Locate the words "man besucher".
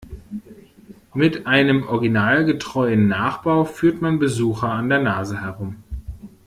4.01-4.69